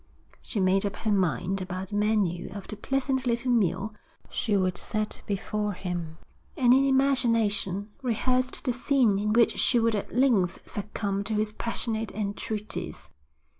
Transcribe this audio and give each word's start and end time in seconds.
She 0.41 0.59
made 0.59 0.83
up 0.83 0.95
her 0.95 1.11
mind 1.11 1.61
about 1.61 1.89
the 1.89 1.95
menu 1.95 2.49
of 2.53 2.67
the 2.67 2.75
pleasant 2.75 3.27
little 3.27 3.51
meal 3.51 3.93
she 4.31 4.57
would 4.57 4.75
set 4.75 5.21
before 5.27 5.73
him, 5.73 6.17
and 6.57 6.73
in 6.73 6.85
imagination 6.85 7.91
rehearsed 8.01 8.63
the 8.65 8.73
scene 8.73 9.19
in 9.19 9.31
which 9.31 9.59
she 9.59 9.77
would 9.79 9.93
at 9.93 10.15
length 10.15 10.67
succumb 10.67 11.23
to 11.25 11.35
his 11.35 11.51
passionate 11.51 12.11
entreaties. 12.13 13.11